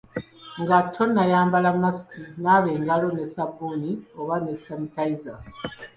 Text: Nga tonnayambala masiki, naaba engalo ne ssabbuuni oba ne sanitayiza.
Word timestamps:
Nga 0.61 0.77
tonnayambala 0.93 1.69
masiki, 1.81 2.21
naaba 2.43 2.67
engalo 2.75 3.07
ne 3.13 3.23
ssabbuuni 3.27 3.91
oba 4.19 4.35
ne 4.41 4.53
sanitayiza. 4.63 5.33